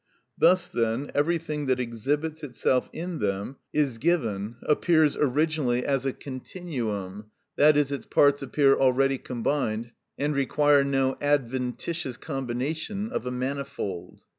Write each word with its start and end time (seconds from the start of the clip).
Thus, 0.35 0.67
then, 0.67 1.11
everything 1.13 1.67
that 1.67 1.79
exhibits 1.79 2.43
itself 2.43 2.89
in 2.91 3.19
them 3.19 3.57
(is 3.71 3.99
given) 3.99 4.55
appears 4.63 5.15
originally 5.15 5.85
as 5.85 6.07
a 6.07 6.11
continuum, 6.11 7.25
i.e., 7.59 7.69
its 7.79 8.07
parts 8.07 8.41
appear 8.41 8.73
already 8.75 9.19
combined 9.19 9.91
and 10.17 10.35
require 10.35 10.83
no 10.83 11.19
adventitious 11.21 12.17
combination 12.17 13.09
of 13.11 13.27
a 13.27 13.31
manifold. 13.31 14.21